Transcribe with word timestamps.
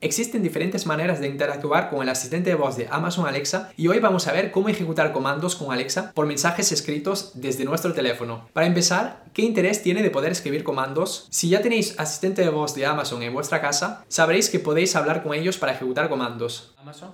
Existen 0.00 0.44
diferentes 0.44 0.86
maneras 0.86 1.20
de 1.20 1.26
interactuar 1.26 1.90
con 1.90 2.02
el 2.02 2.08
asistente 2.08 2.50
de 2.50 2.54
voz 2.54 2.76
de 2.76 2.86
Amazon 2.88 3.26
Alexa 3.26 3.72
y 3.76 3.88
hoy 3.88 3.98
vamos 3.98 4.28
a 4.28 4.32
ver 4.32 4.52
cómo 4.52 4.68
ejecutar 4.68 5.12
comandos 5.12 5.56
con 5.56 5.72
Alexa 5.72 6.12
por 6.14 6.24
mensajes 6.24 6.70
escritos 6.70 7.32
desde 7.34 7.64
nuestro 7.64 7.92
teléfono. 7.92 8.48
Para 8.52 8.68
empezar, 8.68 9.24
¿qué 9.32 9.42
interés 9.42 9.82
tiene 9.82 10.04
de 10.04 10.10
poder 10.10 10.30
escribir 10.30 10.62
comandos? 10.62 11.26
Si 11.30 11.48
ya 11.48 11.62
tenéis 11.62 11.98
asistente 11.98 12.42
de 12.42 12.48
voz 12.48 12.76
de 12.76 12.86
Amazon 12.86 13.24
en 13.24 13.34
vuestra 13.34 13.60
casa, 13.60 14.04
sabréis 14.06 14.50
que 14.50 14.60
podéis 14.60 14.94
hablar 14.94 15.24
con 15.24 15.34
ellos 15.34 15.58
para 15.58 15.72
ejecutar 15.72 16.08
comandos. 16.08 16.76
Amazon, 16.78 17.10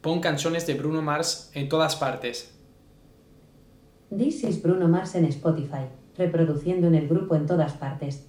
pon 0.00 0.20
canciones 0.20 0.68
de 0.68 0.74
Bruno 0.74 1.02
Mars 1.02 1.50
en 1.54 1.68
todas 1.68 1.96
partes. 1.96 2.54
This 4.16 4.44
is 4.44 4.62
Bruno 4.62 4.86
Mars 4.86 5.16
en 5.16 5.24
Spotify, 5.24 5.88
reproduciendo 6.16 6.86
en 6.86 6.94
el 6.94 7.08
grupo 7.08 7.34
en 7.34 7.46
todas 7.46 7.72
partes. 7.72 8.28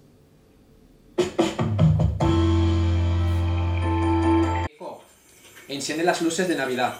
Enciende 5.71 6.03
las 6.03 6.21
luces 6.21 6.49
de 6.49 6.55
Navidad. 6.55 6.95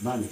Vale. 0.00 0.26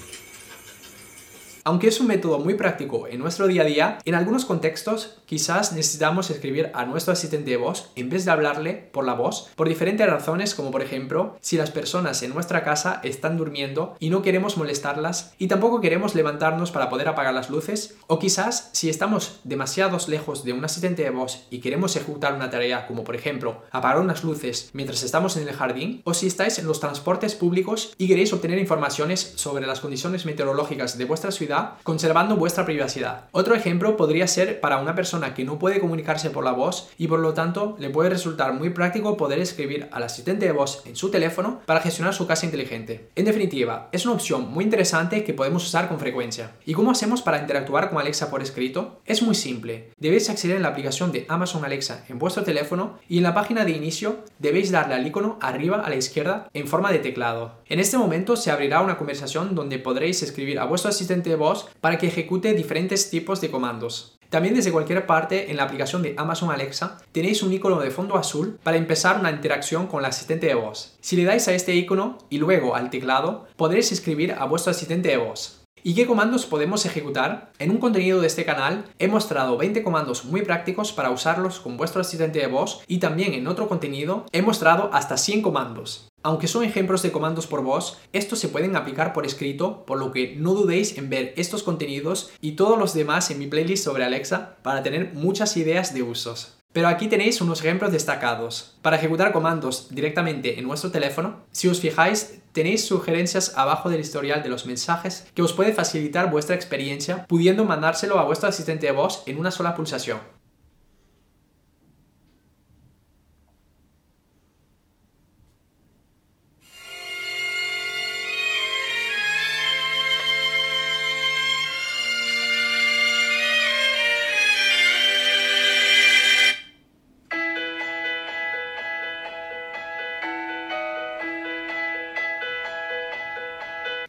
Aunque 1.65 1.87
es 1.87 2.01
un 2.01 2.09
método 2.09 2.41
muy 2.41 2.55
práctico 2.55 3.07
en 3.07 3.21
nuestro 3.21 3.47
día 3.47 3.63
a 3.63 3.65
día, 3.65 3.99
en 4.05 4.17
algunos 4.17 4.45
contextos 4.45 5.19
quizás 5.27 5.73
necesitamos 5.73 6.29
escribir 6.31 6.73
a 6.75 6.85
nuestro 6.87 7.13
asistente 7.13 7.53
de 7.53 7.57
voz 7.57 7.93
en 7.95 8.11
vez 8.11 8.25
de 8.25 8.33
hablarle 8.33 8.75
por 8.93 9.05
la 9.05 9.15
voz 9.15 9.49
por 9.55 9.69
diferentes 9.69 10.09
razones 10.09 10.57
como 10.57 10.73
por 10.73 10.83
ejemplo 10.83 11.37
si 11.41 11.57
las 11.57 11.71
personas 11.71 12.23
en 12.25 12.35
nuestra 12.35 12.65
casa 12.65 13.01
están 13.05 13.37
durmiendo 13.37 13.95
y 14.01 14.11
no 14.11 14.23
queremos 14.23 14.57
molestarlas 14.57 15.35
y 15.39 15.47
tampoco 15.47 15.81
queremos 15.81 16.17
levantarnos 16.17 16.73
para 16.73 16.89
poder 16.89 17.07
apagar 17.07 17.33
las 17.33 17.49
luces 17.49 17.97
o 18.09 18.19
quizás 18.19 18.71
si 18.73 18.91
estamos 18.91 19.41
demasiado 19.45 19.97
lejos 20.09 20.43
de 20.45 20.53
un 20.53 20.65
asistente 20.65 21.05
de 21.05 21.11
voz 21.11 21.47
y 21.51 21.61
queremos 21.61 21.95
ejecutar 21.95 22.35
una 22.35 22.51
tarea 22.51 22.89
como 22.89 23.05
por 23.05 23.15
ejemplo 23.15 23.63
apagar 23.71 24.01
unas 24.01 24.25
luces 24.25 24.71
mientras 24.73 25.05
estamos 25.05 25.37
en 25.37 25.47
el 25.47 25.55
jardín 25.55 26.03
o 26.05 26.13
si 26.13 26.27
estáis 26.27 26.59
en 26.59 26.67
los 26.67 26.81
transportes 26.81 27.37
públicos 27.37 27.95
y 27.99 28.09
queréis 28.09 28.33
obtener 28.33 28.59
informaciones 28.59 29.35
sobre 29.37 29.67
las 29.67 29.81
condiciones 29.81 30.27
meteorológicas 30.27 30.99
de 30.99 31.05
vuestra 31.05 31.31
ciudad 31.31 31.52
conservando 31.83 32.37
vuestra 32.37 32.65
privacidad. 32.65 33.25
Otro 33.33 33.55
ejemplo 33.55 33.97
podría 33.97 34.27
ser 34.27 34.61
para 34.61 34.79
una 34.79 34.95
persona 34.95 35.35
que 35.35 35.45
no 35.45 35.59
puede 35.59 35.81
comunicarse 35.81 36.31
por 36.31 36.45
la 36.45 36.53
voz 36.53 36.91
y 36.99 37.09
por 37.09 37.21
lo 37.21 37.35
tanto 37.35 37.77
le 37.79 37.91
puede 37.91 38.11
resultar 38.11 38.53
muy 38.53 38.71
práctico 38.71 39.17
poder 39.17 39.39
escribir 39.39 39.89
al 39.93 40.03
asistente 40.03 40.47
de 40.47 40.53
voz 40.53 40.83
en 40.87 40.97
su 40.97 41.11
teléfono 41.11 41.61
para 41.67 41.81
gestionar 41.81 42.15
su 42.15 42.27
casa 42.27 42.47
inteligente. 42.47 43.11
En 43.15 43.25
definitiva, 43.25 43.89
es 43.93 44.05
una 44.05 44.15
opción 44.15 44.51
muy 44.51 44.65
interesante 44.65 45.25
que 45.25 45.35
podemos 45.35 45.65
usar 45.65 45.89
con 45.89 45.99
frecuencia. 45.99 46.53
¿Y 46.65 46.75
cómo 46.75 46.91
hacemos 46.91 47.23
para 47.23 47.39
interactuar 47.39 47.91
con 47.91 47.99
Alexa 47.99 48.31
por 48.31 48.43
escrito? 48.43 49.01
Es 49.07 49.23
muy 49.23 49.35
simple. 49.35 49.91
Debéis 49.99 50.31
acceder 50.31 50.57
en 50.57 50.63
la 50.63 50.69
aplicación 50.69 51.13
de 51.13 51.27
Amazon 51.29 51.65
Alexa 51.65 52.05
en 52.09 52.19
vuestro 52.19 52.45
teléfono 52.45 52.99
y 53.09 53.19
en 53.19 53.25
la 53.25 53.35
página 53.35 53.65
de 53.65 53.73
inicio 53.73 54.25
debéis 54.39 54.71
darle 54.71 54.95
al 54.95 55.07
icono 55.07 55.39
arriba 55.41 55.81
a 55.81 55.89
la 55.89 55.97
izquierda 55.97 56.49
en 56.55 56.67
forma 56.67 56.93
de 56.93 56.99
teclado. 56.99 57.61
En 57.67 57.81
este 57.81 57.99
momento 57.99 58.37
se 58.37 58.51
abrirá 58.51 58.81
una 58.81 58.99
conversación 58.99 59.55
donde 59.55 59.79
podréis 59.79 60.23
escribir 60.23 60.59
a 60.59 60.65
vuestro 60.65 60.91
asistente 60.91 61.31
de 61.31 61.37
voz 61.37 61.42
para 61.81 61.99
que 61.99 62.07
ejecute 62.07 62.55
diferentes 62.55 63.11
tipos 63.11 63.41
de 63.41 63.51
comandos. 63.51 64.19
También 64.33 64.55
desde 64.55 64.73
cualquier 64.73 65.05
parte 65.07 65.51
en 65.51 65.59
la 65.59 65.65
aplicación 65.65 66.01
de 66.01 66.15
Amazon 66.17 66.51
Alexa 66.51 66.97
tenéis 67.13 67.43
un 67.43 67.53
icono 67.53 67.81
de 67.81 67.91
fondo 67.91 68.17
azul 68.17 68.59
para 68.63 68.79
empezar 68.79 69.21
una 69.21 69.31
interacción 69.31 69.87
con 69.87 70.01
el 70.01 70.07
asistente 70.07 70.47
de 70.47 70.55
voz. 70.55 70.97
Si 71.03 71.17
le 71.17 71.25
dais 71.25 71.47
a 71.49 71.53
este 71.53 71.75
icono 71.75 72.17
y 72.31 72.39
luego 72.39 72.75
al 72.75 72.89
teclado, 72.89 73.47
podréis 73.57 73.93
escribir 73.93 74.33
a 74.33 74.47
vuestro 74.47 74.71
asistente 74.71 75.11
de 75.11 75.19
voz. 75.19 75.62
¿Y 75.85 75.95
qué 75.95 76.07
comandos 76.07 76.47
podemos 76.47 76.87
ejecutar? 76.87 77.51
En 77.59 77.73
un 77.73 77.79
contenido 77.79 78.21
de 78.21 78.29
este 78.29 78.45
canal 78.45 78.85
he 79.01 79.09
mostrado 79.09 79.57
20 79.57 79.83
comandos 79.83 80.25
muy 80.25 80.43
prácticos 80.43 80.93
para 80.93 81.11
usarlos 81.11 81.59
con 81.59 81.77
vuestro 81.77 82.03
asistente 82.03 82.39
de 82.39 82.47
voz 82.47 82.85
y 82.87 82.99
también 82.99 83.35
en 83.35 83.49
otro 83.49 83.67
contenido 83.69 84.27
he 84.31 84.43
mostrado 84.43 84.91
hasta 84.93 85.17
100 85.17 85.43
comandos. 85.43 86.09
Aunque 86.23 86.47
son 86.47 86.63
ejemplos 86.63 87.03
de 87.03 87.11
comandos 87.11 87.49
por 87.49 87.65
voz, 87.65 87.99
estos 88.13 88.39
se 88.39 88.49
pueden 88.49 88.77
aplicar 88.77 89.13
por 89.13 89.27
escrito, 89.27 89.85
por 89.85 89.99
lo 89.99 90.13
que 90.13 90.37
no 90.37 90.55
dudéis 90.55 90.97
en 90.99 91.11
ver 91.11 91.35
estos 91.37 91.65
contenidos 91.65 92.31
y 92.41 92.53
todos 92.53 92.79
los 92.79 92.95
demás 92.95 93.33
en 93.33 93.41
mi 93.41 93.49
playlist 93.49 93.83
sobre 93.83 94.05
Alexa 94.05 94.59
para 94.63 94.85
tener 94.85 95.15
muchas 95.15 95.57
ideas 95.57 95.95
de 95.95 96.05
usos. 96.05 96.62
Pero 96.73 96.89
aquí 96.89 97.07
tenéis 97.07 97.41
unos 97.41 97.61
ejemplos 97.61 97.93
destacados. 97.93 98.75
Para 98.81 98.97
ejecutar 98.97 99.33
comandos 99.33 99.89
directamente 99.91 100.59
en 100.59 100.67
vuestro 100.67 100.91
teléfono, 100.91 101.41
si 101.53 101.69
os 101.69 101.81
fijáis, 101.81 102.41
tenéis 102.53 102.87
sugerencias 102.87 103.57
abajo 103.57 103.91
del 103.91 104.01
historial 104.01 104.43
de 104.43 104.49
los 104.49 104.65
mensajes 104.65 105.27
que 105.35 105.43
os 105.43 105.53
puede 105.53 105.73
facilitar 105.75 106.31
vuestra 106.31 106.57
experiencia 106.57 107.27
pudiendo 107.27 107.65
mandárselo 107.65 108.19
a 108.19 108.25
vuestro 108.25 108.49
asistente 108.49 108.87
de 108.87 108.93
voz 108.93 109.23
en 109.27 109.39
una 109.39 109.51
sola 109.51 109.75
pulsación. 109.75 110.19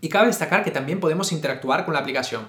Y 0.03 0.09
cabe 0.09 0.27
destacar 0.27 0.65
que 0.65 0.71
también 0.71 0.99
podemos 0.99 1.31
interactuar 1.31 1.85
con 1.85 1.93
la 1.93 2.01
aplicación. 2.01 2.45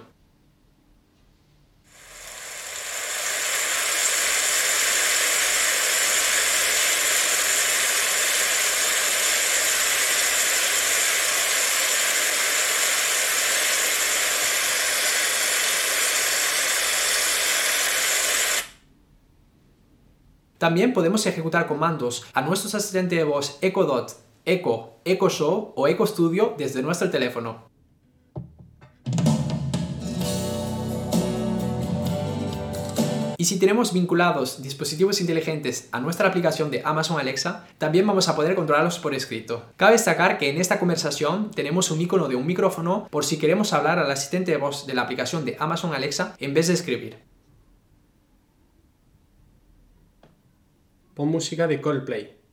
También 20.59 20.93
podemos 20.93 21.25
ejecutar 21.27 21.69
comandos 21.69 22.27
a 22.35 22.43
nuestros 22.43 22.75
asistentes 22.75 23.17
de 23.17 23.23
voz 23.23 23.59
Echo 23.61 23.85
Dot 23.85 24.24
Echo, 24.47 25.01
Echo 25.07 25.31
Show 25.31 25.73
o 25.75 25.89
Echo 25.89 26.07
Studio 26.07 26.55
desde 26.59 26.83
nuestro 26.83 27.11
teléfono. 27.11 27.71
Y 33.39 33.47
si 33.47 33.59
tenemos 33.59 33.93
vinculados 33.93 34.63
dispositivos 34.63 35.21
inteligentes 35.21 35.89
a 35.93 36.01
nuestra 36.01 36.29
aplicación 36.29 36.71
de 36.71 36.83
Amazon 36.85 37.19
Alexa, 37.19 37.67
también 37.79 38.07
vamos 38.07 38.29
a 38.29 38.37
poder 38.37 38.55
controlarlos 38.55 38.99
por 38.99 39.15
escrito. 39.15 39.65
Cabe 39.77 39.93
destacar 39.93 40.39
que 40.39 40.51
en 40.51 40.59
esta 40.59 40.79
conversación 40.79 41.51
tenemos 41.51 41.91
un 41.91 42.01
icono 42.01 42.29
de 42.29 42.37
un 42.37 42.47
micrófono 42.47 43.09
por 43.11 43.25
si 43.25 43.39
queremos 43.39 43.73
hablar 43.73 43.99
al 43.99 44.11
asistente 44.11 44.53
de 44.53 44.59
voz 44.59 44.87
de 44.87 44.95
la 44.95 45.03
aplicación 45.03 45.45
de 45.45 45.57
Amazon 45.59 45.95
Alexa 45.95 46.37
en 46.39 46.55
vez 46.55 46.69
de 46.69 46.75
escribir. 46.75 47.19
Pon 51.15 51.29
música 51.29 51.67
de 51.67 51.81
Coldplay. 51.81 52.44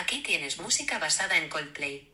Aquí 0.00 0.22
tienes 0.22 0.60
música 0.60 1.00
basada 1.00 1.36
en 1.36 1.48
Coldplay. 1.48 2.12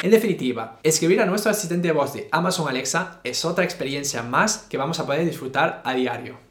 En 0.00 0.10
definitiva, 0.12 0.78
escribir 0.84 1.20
a 1.20 1.26
nuestro 1.26 1.50
asistente 1.50 1.88
de 1.88 1.92
voz 1.92 2.12
de 2.14 2.28
Amazon 2.30 2.68
Alexa 2.68 3.20
es 3.24 3.44
otra 3.44 3.64
experiencia 3.64 4.22
más 4.22 4.58
que 4.70 4.76
vamos 4.76 5.00
a 5.00 5.06
poder 5.06 5.24
disfrutar 5.24 5.82
a 5.84 5.92
diario. 5.94 6.46